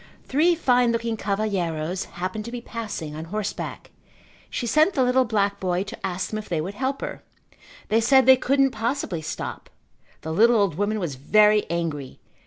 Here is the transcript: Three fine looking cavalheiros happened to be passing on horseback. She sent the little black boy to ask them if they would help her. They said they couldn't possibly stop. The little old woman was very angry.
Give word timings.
Three 0.27 0.55
fine 0.55 0.91
looking 0.91 1.15
cavalheiros 1.15 2.05
happened 2.05 2.43
to 2.45 2.51
be 2.51 2.59
passing 2.59 3.15
on 3.15 3.25
horseback. 3.25 3.91
She 4.49 4.65
sent 4.65 4.95
the 4.95 5.03
little 5.03 5.25
black 5.25 5.59
boy 5.59 5.83
to 5.83 6.03
ask 6.03 6.31
them 6.31 6.39
if 6.39 6.49
they 6.49 6.59
would 6.59 6.73
help 6.73 7.01
her. 7.01 7.21
They 7.89 8.01
said 8.01 8.25
they 8.25 8.35
couldn't 8.35 8.71
possibly 8.71 9.21
stop. 9.21 9.69
The 10.21 10.33
little 10.33 10.55
old 10.59 10.73
woman 10.73 10.99
was 10.99 11.13
very 11.13 11.69
angry. 11.69 12.19